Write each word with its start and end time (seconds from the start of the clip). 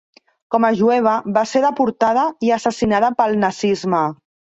Com 0.53 0.63
a 0.67 0.69
jueva, 0.77 1.11
va 1.35 1.43
ser 1.49 1.61
deportada 1.65 2.23
i 2.47 2.49
assassinada 2.57 3.13
pel 3.21 3.37
nazisme. 3.45 4.01